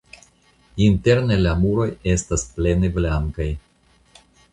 Interne 0.85 1.35
la 1.47 1.51
muroj 1.59 1.85
estas 2.13 2.45
plene 2.55 2.91
blankaj. 2.97 3.49